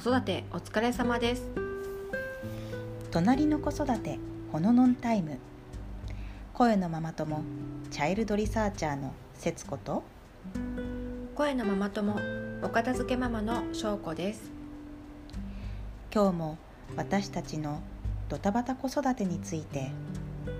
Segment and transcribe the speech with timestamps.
[0.00, 1.42] 育てお疲れ様です。
[3.10, 4.18] 隣の子育て
[4.50, 5.38] ほののんタイム。
[6.54, 7.42] 声のママ友
[7.90, 10.02] チャイルドリサーチャーの節子と。
[11.34, 12.16] 声のママ友
[12.62, 14.50] お片付けママの翔子です。
[16.14, 16.58] 今日も
[16.96, 17.82] 私たちの
[18.30, 19.90] ドタバタ子育てについて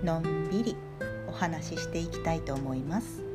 [0.03, 0.75] のんびり
[1.27, 3.30] お話ししていきたいと思います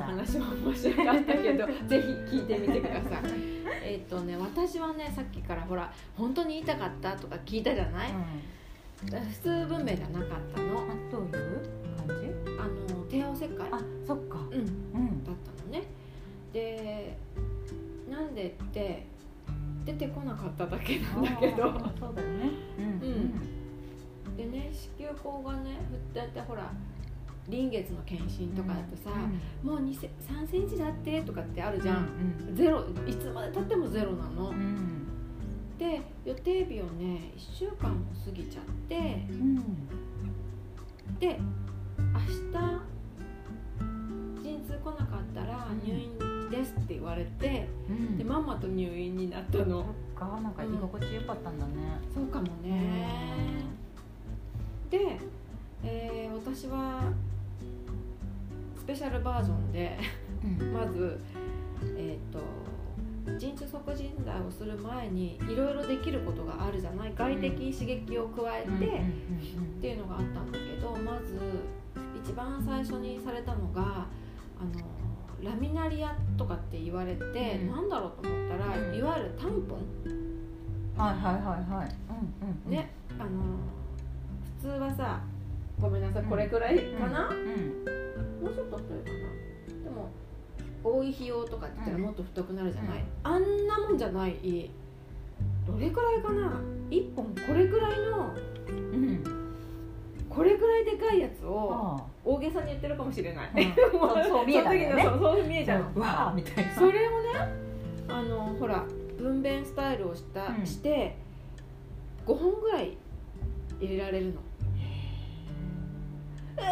[0.00, 0.06] の。
[0.06, 3.22] 話も面白かったけど ぜひ聞いてみてください。
[3.82, 8.10] えっとね私はねさっきからほら本当に言いたかったとか聞いたじゃない、
[9.04, 10.86] 普通文明じゃなかったの。
[11.10, 11.30] どういう
[11.96, 12.26] 感じ？
[12.58, 13.68] あの帝王切開？
[13.70, 14.38] あ、そっか。
[14.50, 14.58] うん。
[14.58, 15.82] うん、だったのね。
[16.52, 17.16] で
[18.10, 19.06] なんでって
[19.84, 21.56] 出てこなかっただけなんだけど。
[21.98, 22.50] そうだよね。
[22.78, 25.78] うん、でね子宮口がね
[26.14, 26.70] だってほら
[27.50, 29.10] 臨月の検診とかだとさ、
[29.62, 32.06] もう2セ3センチだってとかってあるじゃん、
[32.48, 35.08] うん、ゼロいつまでたってもゼロなの、うん、
[35.76, 39.56] で予定日をね1週間も過ぎちゃってうん、
[41.18, 41.40] で
[41.98, 42.26] 明日
[44.42, 46.18] 陣痛来なかったら入院
[46.50, 51.72] ですって言われて、うん、でママと入院になったの、そっか、なんか居心地良かったんだね。
[52.12, 53.06] そうかもね、
[54.90, 55.20] で、
[55.84, 57.12] えー私は
[58.80, 59.98] スペシャルバージョンで
[60.42, 61.20] うん、まず
[61.96, 62.40] えっ、と
[63.38, 67.12] 陣痛促進剤をする前にいろいろできることがあるじゃない？
[67.14, 68.70] 外的刺激を加えて、っ
[69.80, 71.38] ていうのがあったんだけどまず
[72.24, 74.80] 一番最初にされたのがあの
[75.42, 77.22] ラミナリアとかって言われて、
[77.62, 77.70] うん。
[77.70, 78.94] なんだろうと思ったら、うん。
[78.94, 79.80] いわゆるタンポン。
[80.04, 81.96] うん、はい、はい、はい、はい。
[82.44, 83.28] うん、うん、ね、あの
[84.58, 85.20] 普通はさ
[85.80, 86.24] ごめんなさい。
[86.24, 89.18] これくらいかな、うん、もうちょっと太いかな。
[89.84, 90.10] でも
[90.82, 93.06] 多い費用とかって言ったらうんもっと太くなるじゃない、うん。
[93.22, 94.70] あんなもんじゃない。
[95.66, 96.60] どれくらいかな
[96.90, 98.34] ？1本これくらいの
[100.28, 103.50] これくらいでかいやつをあ大げさに言ってるかもしれない、
[103.90, 105.02] そうそう見えたんだよね。
[105.02, 106.00] そうそう見えあ、ちゃうの。
[106.00, 106.72] わあみたいな。
[106.72, 107.28] それをね
[108.08, 108.84] あのほら
[109.18, 110.66] 分娩スタイルをした、うん。
[110.66, 111.16] して
[112.26, 112.96] 5本ぐらい
[113.80, 114.40] 入れられるの
[116.56, 116.62] え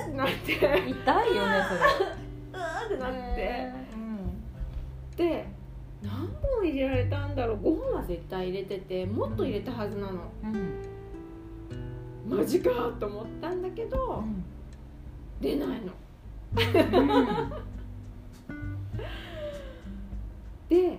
[0.00, 0.52] ーってなって
[0.90, 1.80] 痛いよね、それ。
[2.52, 5.46] うーってなって、うん、で
[6.02, 7.56] 何本入れられたんだろう。
[7.58, 10.30] 5本は絶対入れててもっと入れたはずなの。
[10.42, 10.46] う
[12.34, 12.70] ん、マジか
[13.00, 14.22] と思ったんだけど、
[15.40, 15.92] 出ないの。
[16.56, 16.60] う
[18.52, 18.68] ん、
[20.68, 20.98] で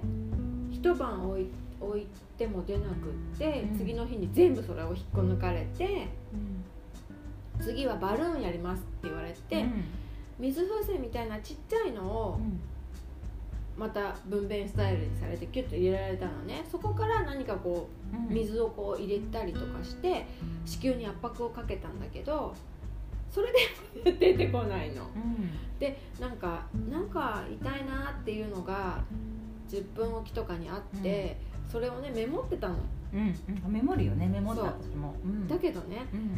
[0.71, 1.49] 一晩置い
[1.79, 2.07] 置い
[2.37, 3.77] ても出なくって、うん。
[3.77, 6.63] 次の日に全部それを引っこ抜かれてうん、
[7.61, 9.83] 次はバルーンやりますって言われて、うん、
[10.39, 12.39] 水風船みたいなちっちゃいのを
[13.77, 16.65] また分娩スタイルにされてキュッと入れられたのね。
[16.71, 17.89] そこから何かこ
[18.29, 20.25] う水をこう入れたりとかして
[20.65, 22.55] 子宮に圧迫をかけたんだけど
[23.29, 23.51] それ
[24.03, 25.03] で 出てこないの。
[25.03, 29.03] うん、でなんかなんか痛いなっていうのが
[29.67, 31.37] 10分おきとかにあって、
[31.67, 32.75] それをねメモってたの。
[33.13, 33.35] うん、
[33.65, 36.35] うん、メモるよね、メモっただけどねうん、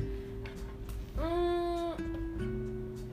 [1.17, 1.95] うーんう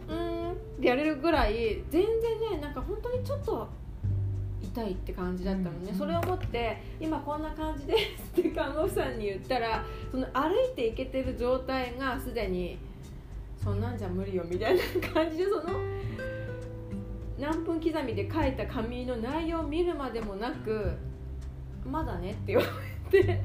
[0.09, 3.69] ーんってやれるぐらい全然ねなんか本当にちょっと
[4.63, 5.99] 痛いって感じだったのね、うん。
[5.99, 7.97] それを思って今こんな感じで
[8.35, 12.79] すって看護婦さんに言ったらその歩いていけてる状態がすでに
[13.63, 14.83] そんなんじゃ無理よみたいな
[15.13, 15.79] 感じでその
[17.39, 20.93] 何分刻みで書いた紙の内容を見るまでもなく
[21.85, 22.63] まだねって言わ
[23.11, 23.41] れて。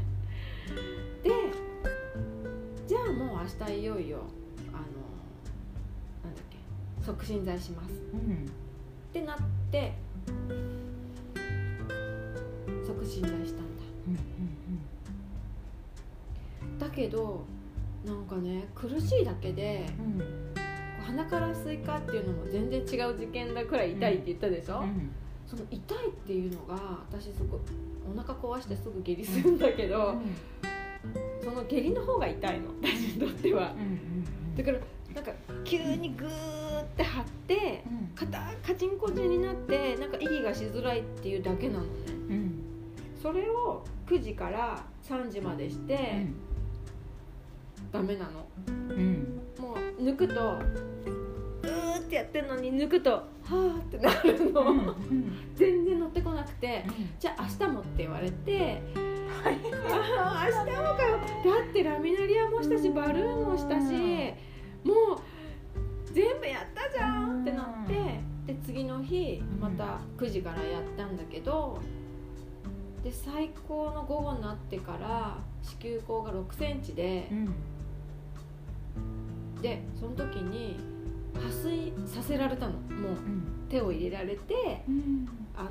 [1.23, 1.29] で
[2.87, 4.19] じゃあもう明日いよいよ
[7.09, 7.95] 促進剤します。
[8.13, 8.47] うん、っ
[9.11, 9.37] てなっ
[9.71, 9.93] て
[12.85, 13.83] 促進剤したんだ。
[16.61, 17.45] うん、だけど
[18.05, 20.53] なんかね苦しいだけでうん、うん、
[21.03, 25.09] 鼻からスイカっていうのも全然違う次元だくらい痛いって言ったでしょ、うん、
[25.47, 26.75] その痛いっていうのが
[27.11, 27.59] 私すごい
[28.15, 30.13] お腹壊してすぐ下痢するんだけど、
[31.43, 32.67] その下痢の方が痛いの。
[32.81, 33.73] 私にとっては。
[33.73, 34.77] うん、だから
[35.19, 35.33] なんか
[35.65, 38.27] 急にグーって張ってうん、
[38.63, 41.89] カチンコチンになってなんか息がしづらいっていうだけなのね。
[42.29, 42.63] うん、
[43.21, 46.27] それを9時から3時までして、
[47.91, 48.47] ダメなの。
[48.67, 49.41] うん。
[49.59, 54.95] もう抜くとうーってやってるのに抜くとはーってなるの、うん
[55.55, 56.85] 全然乗ってこなくて
[57.19, 58.81] じゃあ明日もって言われて
[59.43, 59.49] あ
[60.41, 61.17] あ明日もかよ。
[61.17, 64.33] だってラミナリアもしたしバルーンもしたし
[64.83, 64.97] もう
[66.13, 67.93] 全部やったじゃんってなって
[68.47, 71.79] で次の日また9時からやったんだけど
[73.03, 77.53] で最高の午後になってから子宮口が6センチでうん。
[79.61, 80.77] でその時に
[81.33, 82.73] 破水させられたの。
[82.73, 83.43] もううん。
[83.69, 85.27] 手を入れられてうん。
[85.55, 85.69] あの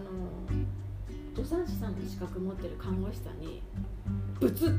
[1.35, 3.63] 助産師さんの資格持ってる看護師さんに
[4.41, 4.75] ブツッっ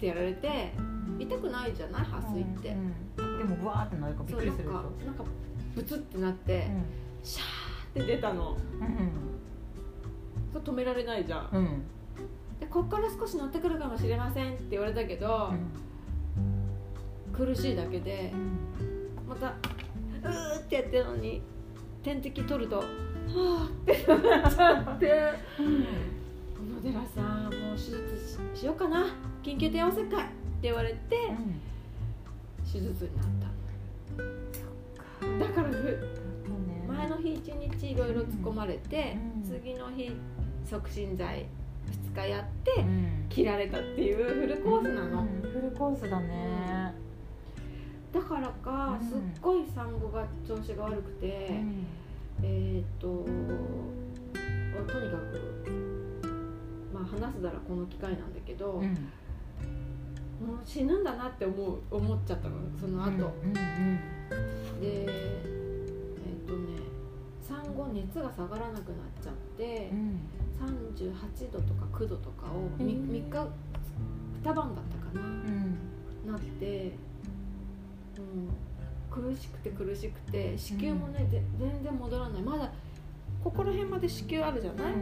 [0.00, 0.72] てやられて
[1.18, 2.04] 痛くないじゃない？
[2.04, 2.92] 破水って、うん
[3.38, 4.72] でもブワーってなるからびっくりするでしょ？
[4.72, 5.24] なんか
[5.74, 6.68] ブツッってなって、
[7.22, 8.58] シャーって出たの。
[10.52, 11.48] そう止められないじゃん。
[11.52, 11.58] うん。
[11.58, 11.82] うん
[12.58, 15.52] でこっから少し乗ってくるかもしれませんって言われたけど、
[17.32, 18.32] 苦しいだけで
[19.28, 21.40] またうーってやってるのに
[22.02, 25.34] 点滴取るとはあってなっちゃって。
[25.56, 29.06] 小野寺さんもう手術ししようかな。
[29.44, 30.32] 緊急帝王切開って
[30.62, 31.16] 言われて
[32.70, 33.48] 手術になった。
[35.46, 35.98] だからふ
[36.86, 39.42] 前の日一日いろいろ突っ込まれて、うん。
[39.42, 40.12] 次の日
[40.68, 41.46] 促進剤
[42.14, 43.26] 2日やってうん。
[43.28, 45.50] 切られたっていうフルコースなの、うん。
[45.50, 46.94] フルコースだね。
[48.12, 49.08] だからかうん。
[49.08, 51.50] すっごい産後が調子が悪くて、
[52.42, 53.24] えーっと
[54.86, 55.70] とにかく
[56.94, 58.96] まあ話すならこの機会なんだけど、うん
[60.44, 63.54] もう死ぬんだなって思う思っちゃったのその後、うんうん
[64.80, 66.78] でえーっとね
[67.42, 70.20] 産後熱が下がらなくなっちゃって、うん
[70.58, 73.12] 38度とか9度とかを 3, うん。
[73.12, 75.78] 日2晩だったかな、うん。
[76.26, 76.92] なって、
[78.16, 82.42] うん、苦しくて苦しくて子宮もね、ぜ全然戻らない。
[82.42, 82.72] まだ
[83.44, 84.92] ここら辺まで子宮あるじゃない、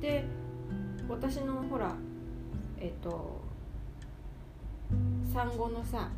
[0.00, 0.24] で
[1.06, 1.94] 私のほら
[2.80, 3.41] えっ、と
[5.32, 6.08] 産後のさ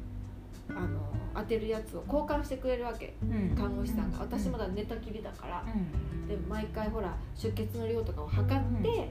[0.68, 0.88] あの
[1.34, 3.14] 当てるやつを交換してくれるわけ。
[3.22, 3.54] うん。
[3.56, 4.20] 看護師さんが。
[4.20, 5.64] 私まだ寝たきりだから。
[5.66, 6.28] うん。
[6.28, 9.08] で毎回ほら出血の量とかを測って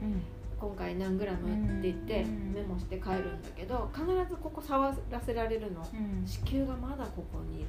[0.58, 2.52] 今回何グラムって言ってうん。
[2.54, 5.80] メモして帰るんだけど必ずここ触らせられるの。
[5.80, 6.26] うん。
[6.26, 7.66] 子宮がまだここにいる。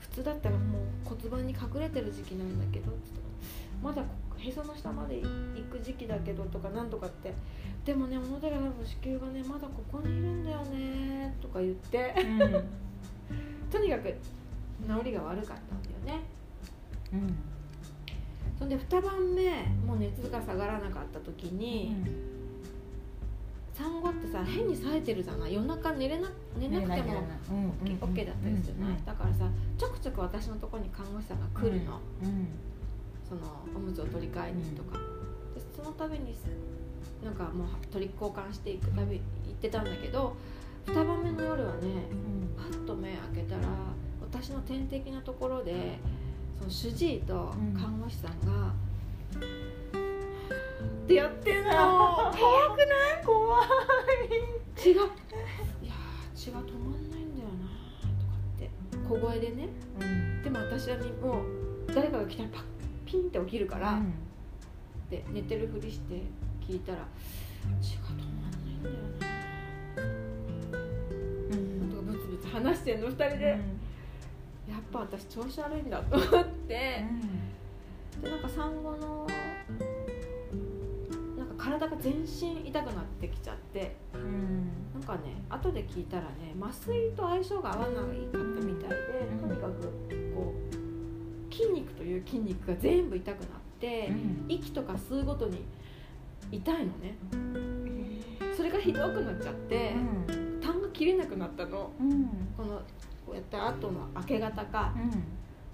[0.00, 2.92] 普通だったらもう骨盤に隠れてる時期なんだけど
[3.82, 4.08] まだこ
[4.48, 5.28] へその下まで行
[5.70, 7.32] く時期だけどとかなんとかって。
[7.84, 12.14] でもね小野寺の子宮がねまだここにいるんだよねとか言って。
[13.70, 14.14] とにかく
[14.86, 16.22] 治りが悪かったんだよね。
[17.12, 17.34] うん。
[18.58, 19.50] そんで2晩目
[19.86, 21.96] もう熱が下がらなかった時に、
[23.74, 25.54] 産後ってさ変に冴えてるじゃない？
[25.54, 27.24] 夜中寝れな寝なくても
[28.00, 32.48] OK だったりするじゃない、だからさちょくちょく私のところに看護師さんが来るの、うん
[33.38, 34.98] そのおむつを取り替えにとか、
[35.54, 36.44] でその度にす
[37.24, 40.36] なんかもう取り交換していくたび行ってたんだけど
[40.86, 41.80] 2晩目の夜はね
[42.56, 43.62] パッと目開けたら
[44.20, 45.98] 私の点滴のところで
[46.58, 48.72] その主治医と看護師さんが
[51.04, 51.70] 「ってやってんの。
[51.70, 52.84] 怖くな
[53.20, 53.24] い。
[53.24, 53.68] 怖い。
[54.74, 55.06] 血がい
[55.86, 57.68] やー血が止まんないんだよな
[58.18, 58.70] とかって
[59.06, 59.68] 小声でね。
[60.42, 62.62] でも私はもう誰かが来たらパッ
[63.14, 64.00] ピンって起きるから、
[65.08, 66.22] で寝てるふりして
[66.60, 67.06] 聞いたら
[67.80, 68.94] 血が止まんないんだよ
[71.48, 73.58] なとかブツブツ話してんの2人で、やっ
[74.92, 77.04] ぱ私調子悪いんだと思って。
[78.20, 79.26] でなんか産後の
[81.36, 84.18] なんか体が全身痛くなってきちゃってな
[85.00, 88.96] んかね後で聞いたらね麻酔と相性が合わなかったみたいで、
[89.32, 89.38] うん。
[89.40, 89.92] とにかく
[92.04, 93.48] いう筋肉が全部痛くなっ
[93.80, 94.10] て、
[94.48, 95.64] 息とか吸うごとに
[96.52, 97.16] 痛いのね。
[98.56, 99.94] それがひどくなっちゃって、
[100.60, 101.90] 痰が切れなくなったの。
[102.56, 102.80] この
[103.26, 104.92] こうやった後の明け方か。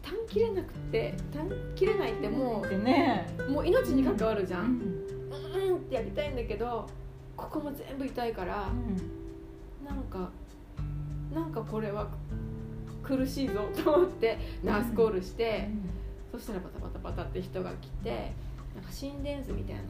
[0.03, 3.29] 痰切れなくって痰切れないってもでね。
[3.39, 5.71] うもう命に関わるじゃん、うん。
[5.71, 6.89] うん、ってやりたいんだけど
[7.37, 8.69] ここも全部痛いから
[9.85, 10.31] なんか
[11.35, 12.09] なんかこれは
[13.03, 15.69] 苦しいぞと思ってナースコールして、
[16.33, 18.33] そしたらバタバタバタって人が来て
[18.75, 19.83] なんか心電図みたいな。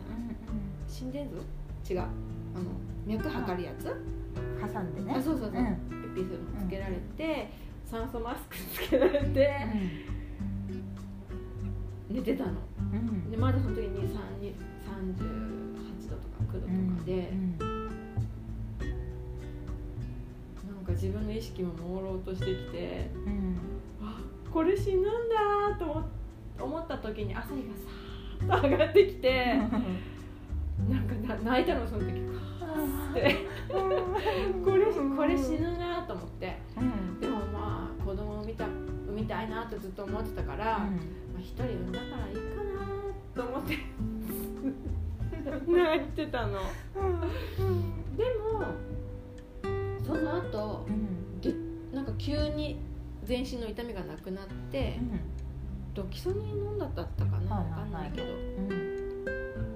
[0.89, 1.93] 心電図？
[1.93, 2.01] 違う。
[2.01, 2.65] あの
[3.07, 3.85] 脈測るやつ？
[3.85, 5.15] 挟んでね。
[5.17, 5.77] あそうそうそう、うん。
[6.15, 7.51] ピッピするのつけられて、
[7.85, 9.67] 酸素マスクつけられて、
[12.09, 12.53] 寝てたの。
[13.31, 14.15] でまだその時に3
[14.91, 16.67] 38度とか9度と
[17.01, 17.33] かで、
[20.67, 23.57] なんかか自分の意識も朦朧としてきてうん
[24.03, 24.21] あ
[24.53, 26.01] これ死ぬんだと思
[26.61, 27.63] 思った時に朝日
[28.49, 29.57] がさーっと上がってきて
[30.89, 32.13] なんかな泣いたのその時
[32.61, 33.37] カーって。
[34.65, 34.87] これ
[35.17, 36.57] これ死ぬなと思って。
[36.79, 43.79] うんでもまあ子供を産みた産みたいなとずっと思ってたから、まあ、一人産んだからいいかなと思って。
[45.67, 46.61] 泣いてたの。
[48.17, 48.65] でも
[50.05, 50.87] その後
[51.93, 52.79] なんか急に
[53.25, 54.99] 全身の痛みがなくなって
[55.95, 58.27] ロキソニン飲んだったかなはい分かんないけど。
[58.27, 58.91] うん。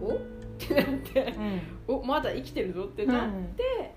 [0.02, 0.14] お？
[0.14, 0.18] っ
[0.58, 1.34] てなって
[1.88, 3.94] おまだ生きてるぞってなって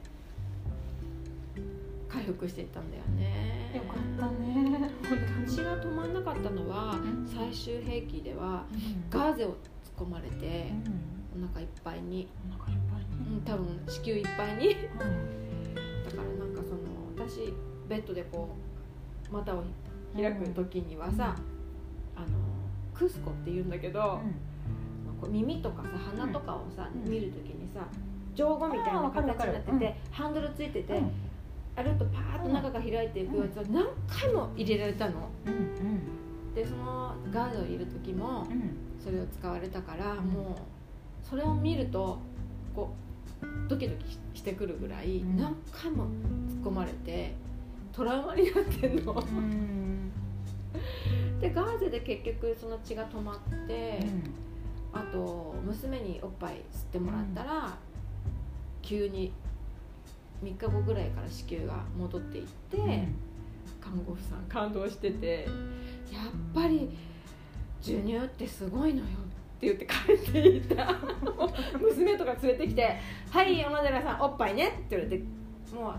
[2.09, 3.71] 回復していったんだよね。
[3.75, 4.89] よかったね。
[5.47, 7.27] 血が止まんなかったのはん。
[7.27, 8.65] 最終兵器では
[9.09, 9.55] がガーゼを突っ
[9.97, 10.71] 込まれて
[11.35, 14.69] お腹いっぱいに、お腹いっぱいうん、多分子宮いっぱいに。
[14.69, 16.79] だからなんかその
[17.15, 17.53] 私
[17.87, 18.49] ベッドでこ
[19.29, 19.63] う股を
[20.15, 21.35] 開く時にはさ、
[22.17, 22.27] あの
[22.93, 24.19] クスコって言うんだけど、
[25.21, 27.11] こう耳とかさ鼻とかをさ、うん。
[27.11, 27.87] 見る時にさ
[28.35, 31.11] 上後みたいな形になってて、ハンドルついてて、うん。
[31.75, 35.29] あるとパーッと中が開いていくやつを何回も入れられたの。
[35.45, 38.71] うんでそのガーゼを入れる時もうん。
[38.99, 40.17] それを使われたから、ん。
[40.25, 40.55] も
[41.23, 42.17] うそれを見ると
[42.75, 42.89] こ
[43.41, 45.37] うドキドキしてくるぐらいうん。
[45.37, 46.05] 何回も
[46.49, 47.35] 突っ込まれて
[47.93, 49.23] トラウマになってんの。
[51.37, 54.47] うんでガーゼで結局その血が止まって、うん。
[54.93, 56.59] あと娘におっぱい吸っ
[56.91, 57.77] てもらったら、
[58.81, 59.31] 急に
[60.43, 62.77] 3日後ぐらいから子宮が戻っていって、
[63.79, 65.47] 看護婦さん感動してて
[66.11, 66.89] やっぱり
[67.81, 70.95] 授乳ってすごいのよって言って帰っていった。
[71.79, 72.97] 娘とか連れてきて
[73.29, 75.23] 「はい小野寺さんおっぱいね」って言われて
[75.73, 75.93] 「も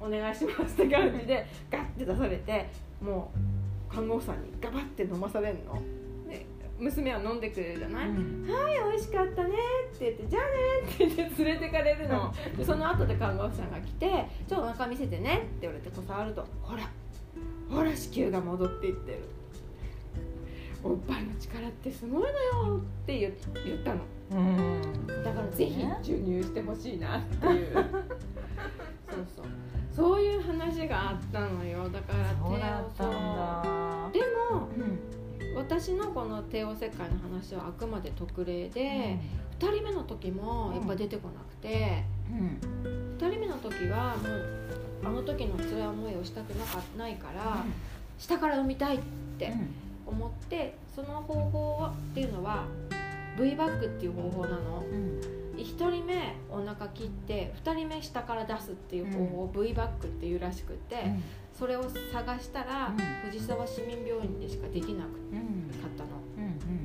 [0.00, 2.68] うお願いします」って感じでガッて出されて
[3.00, 3.53] もう
[3.94, 5.80] 看護婦さんにガバッて飲まされるの。
[6.28, 6.46] で
[6.78, 8.50] 娘は飲んでくれるじゃない、うん。
[8.50, 9.50] はい美味しかったね
[9.94, 12.34] って言ってじゃあねって言って連れてかれるの。
[12.56, 16.90] で その後で看護婦さんが来て「ちょっとお腹見せてね」って言われてこう触ると「ほら
[17.70, 19.18] ほら子宮が戻っていってる」
[20.82, 22.28] 「おっぱいの力ってすごいの
[22.72, 23.32] よ」って言
[23.64, 24.00] 言ったの。
[24.32, 25.06] うん。
[25.22, 27.72] だからぜひね授乳してほしいなっていう。
[29.08, 29.46] そうそう
[29.94, 31.88] そういう話があったのよ。
[31.88, 34.10] だからそうだったんだ。
[34.12, 34.20] で
[34.50, 35.14] もうん
[35.56, 39.16] 私のこの帝王切開の話はあくまで特例で、
[39.60, 43.18] 2人目の時もやっぱ出てこなくて、うん。
[43.18, 47.64] 2人目の時はもうあの時の辛い思いをしたくなかないから、
[48.18, 49.00] 下から産みたいっ
[49.38, 49.52] て
[50.04, 52.64] 思ってその方法はっていうのは
[53.38, 54.84] V バックっていう方法なの。
[54.90, 60.96] うん1人目お腹切って2人目下から出すっていう方法を V バックっていうらしくて、
[61.58, 63.30] それを探したら、うん。
[63.30, 65.38] 藤沢市民病院でしかできなかうん。
[65.38, 66.10] うんったの。
[66.36, 66.84] うん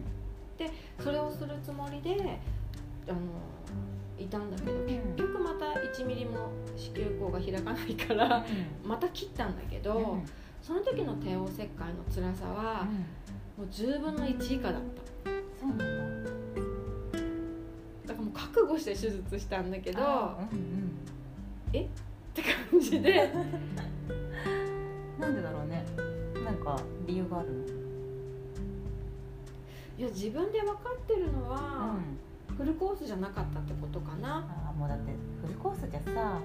[1.01, 2.39] それをするつもりで
[3.07, 3.17] あの
[4.19, 8.45] いたんだけど結局また1ミリも子宮口が開かないから
[8.83, 10.17] また切ったんだけど、
[10.61, 12.85] その時の帝王切開の辛さは
[13.57, 14.81] もう10分の1以下だっ
[15.23, 15.31] た
[18.53, 20.91] 覚悟して手術したんだけどあーうん
[21.83, 21.87] っ
[22.33, 22.41] て
[22.71, 23.31] 感じで。
[23.33, 23.37] う
[25.19, 25.85] んなんでだろうね。
[26.45, 27.55] なんか理由があるの？
[29.97, 31.95] いや自分で分かってるのは、
[32.57, 34.37] フルコースじゃなかったってことかな。
[34.37, 35.11] あーもうだって
[35.45, 36.39] フルコースじゃさ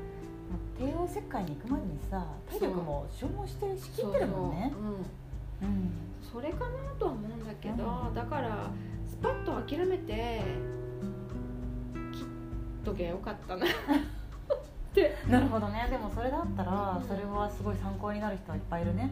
[0.79, 2.75] 帝王切開に行くまでにさ体力。
[2.83, 4.73] も消耗してるしきってるもんね。
[4.73, 4.87] そうん。
[4.89, 4.93] う
[5.73, 5.91] ん。
[6.21, 8.71] それかなとは思うんだけど、うんだから
[9.09, 10.43] スパッと諦めて
[12.85, 13.67] とけばよかったな。
[13.67, 13.69] っ
[14.95, 15.17] て。
[15.29, 15.87] なるほどね。
[15.91, 19.11] でもそれだったらそれはすごい参考になる人はいっぱいいるね。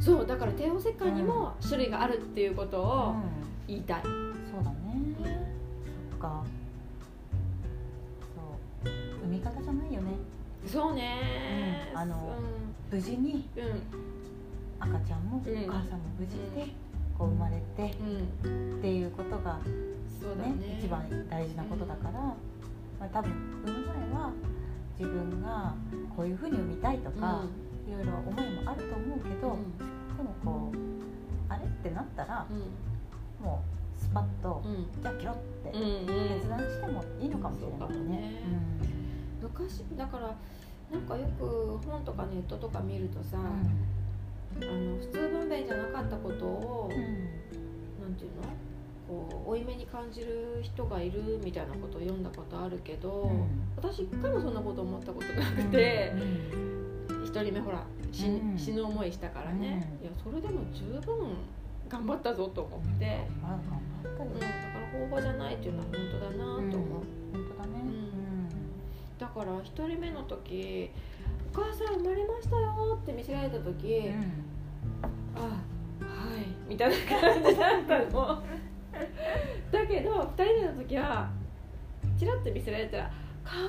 [0.00, 3.22] そうだから帝王切開にも種類があるっていうことうをん。
[3.66, 4.08] 言いたい、そ
[4.60, 4.76] うだね。
[6.10, 6.44] そっか。
[8.84, 8.92] そう。
[9.24, 10.12] 産み方じゃないよね。
[10.66, 11.98] そうね、うん。
[11.98, 12.34] あの
[12.90, 13.62] 無事にうん。
[13.64, 13.82] うん
[14.80, 15.56] 赤ちゃんもおうん。
[15.66, 16.66] 母さんも無事で
[17.16, 17.96] こう生まれて
[18.44, 18.78] うん。
[18.78, 19.58] っていうことが
[20.36, 20.78] ねね。
[20.80, 22.34] 一番大事なことだから、
[23.04, 23.32] まあ、多分
[23.66, 24.32] 産む前は
[24.98, 25.74] 自分が
[26.16, 27.44] こういうふうに産みたいとか、
[27.86, 29.76] いろいろ思いもあると思うけど、うん。
[30.16, 33.44] でもこうあれってなったらうん。
[33.44, 33.62] も
[33.98, 34.86] うスパッと、うん。
[35.02, 35.36] じゃあ切ろう
[35.68, 38.40] って決断してもいいのかもしれないね。
[39.42, 40.34] 昔だから
[40.90, 43.40] なんかよく本とかネットとか見るとさ、あ
[44.64, 47.08] の普通分娩じゃなかったことを、うんうん。
[48.00, 48.42] なんていうの？
[49.08, 53.48] こう負い目に感じる人がいるみたいなことを読んだことあるけど、うん。
[53.76, 56.12] 私一回もそんなこと思ったことなくて、
[57.24, 58.58] 一人目ほら死,、うん。
[58.58, 60.06] 死ぬ思いしたからね、うん。
[60.06, 61.36] いやそれでも十分
[61.88, 63.08] 頑張ったぞと思って、うん、だ
[64.10, 66.70] から方法じゃないっていうのは本当だなと思う、
[67.32, 67.84] 本当だね。
[69.18, 70.90] だから一人目の時
[71.54, 74.54] 「お母さん生まれましたよ」って見せられた時、うんうん
[75.36, 75.48] あは
[76.38, 78.42] いみたいな感じだったの
[79.70, 81.28] だけど2人目の時は
[82.18, 83.10] チラッと見せられたら
[83.44, 83.62] 「かわ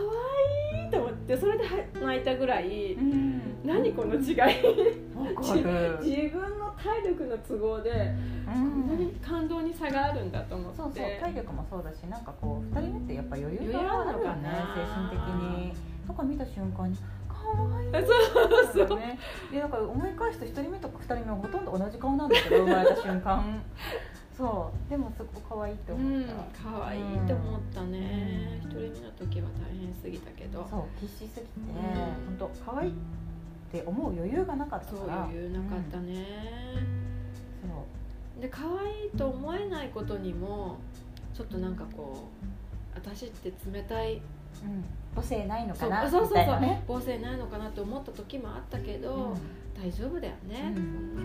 [0.84, 3.42] いい!」と思ってそれでは泣いたぐらい、うん。
[3.66, 4.96] 何この違い？
[6.02, 10.78] 自分の体力の都合でうこんなにん感動に差があるんだと思って。
[10.78, 14.42] そうそう体力もそうだしなんかこう二人目ってやっぱ余裕余裕あるのかがあるよね。
[14.44, 15.74] な精神的に。
[16.06, 17.36] とか見た瞬間に可
[17.76, 18.08] 愛い。
[18.08, 19.18] そうそうね。
[19.52, 23.62] でだから思い返すと一人目とか二人目はほとんど同じ顔なんだけど生まれた瞬間
[24.38, 24.90] そう。
[24.90, 28.60] でもすごく可愛いってうん思った、可愛いと思ったね。
[28.64, 30.68] 一、人目の時は大変すぎたけど。
[30.70, 31.84] そう必死すぎて、ん。
[31.84, 32.94] 本当可愛いっ
[33.72, 36.26] て思う余裕がなかったそうから余裕なかったね、
[37.64, 37.70] うん。
[37.70, 37.86] そ
[38.38, 38.42] う。
[38.42, 40.78] で可愛いと思えないことにも
[41.34, 42.46] ちょっとなんかこう
[42.96, 44.22] 私って冷たい
[44.64, 46.84] うん、母性ないのそうかなそうそうそうみたいなね。
[46.88, 49.36] 母性ないのかなって思った時もあったけど、うん。
[49.76, 50.82] 大丈夫だよね、うん。
[50.82, 51.16] そん。
[51.16, 51.22] な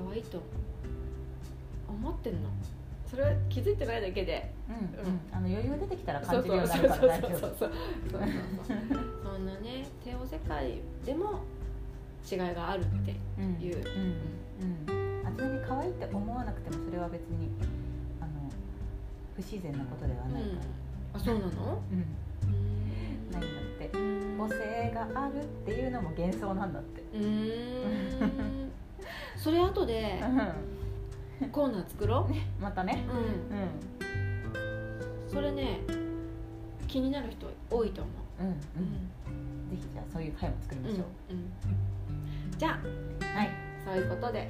[0.00, 0.46] の可愛いと思
[2.10, 2.48] ってんの。
[3.06, 4.52] それは気づいてないだけで。
[4.68, 7.70] うんうん、あの余裕出てきたら感じるようになるから大丈夫そうそうそうそう。
[9.22, 11.40] そんなね帝王世界でも
[12.30, 13.42] 違いがあるってう。
[13.42, 14.14] んいううん。
[14.88, 14.92] う
[15.22, 17.50] ん、あちなみに可愛いって思わなくてもそれは別に
[18.20, 18.30] あの
[19.36, 21.82] 不自然なことではないから、あそうなの？
[21.92, 21.98] うん。
[21.98, 23.98] うんないんだって。
[23.98, 24.36] うん。
[24.38, 27.02] 母性があるっていうのも幻想なんだって。
[27.16, 27.86] うー
[28.26, 28.70] ん。
[29.36, 30.20] それ後で
[31.52, 33.04] コーナー作ろう、またね。
[33.08, 33.56] うん。
[33.58, 35.28] うん。
[35.28, 35.80] それね
[36.86, 38.42] 気になる人多いと思う。
[38.44, 38.52] んうん。
[38.52, 38.54] う、
[39.70, 42.58] ぜひじゃあそういう回も作りましょう、うん。
[42.58, 43.36] じゃあ。
[43.38, 43.50] はい。
[43.84, 44.48] そういうことで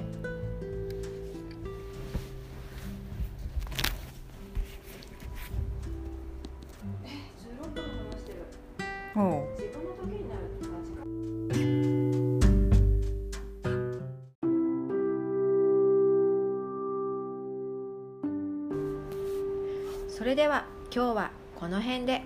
[20.35, 22.21] れでは今日はこの辺で。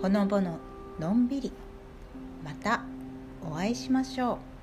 [0.00, 0.58] ほのぼの
[0.98, 1.52] のんびり。
[2.42, 2.80] また
[3.46, 4.53] お会いしましょう。